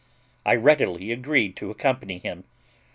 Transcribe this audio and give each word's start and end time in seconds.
I 0.47 0.55
readily 0.55 1.11
agreed 1.11 1.55
to 1.57 1.69
accompany 1.69 2.17
him. 2.17 2.45